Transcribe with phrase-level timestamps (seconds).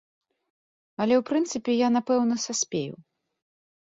[1.03, 2.95] Але ў прынцыпе, я, напэўна, саспею.